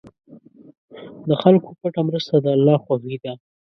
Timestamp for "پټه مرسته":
1.79-2.33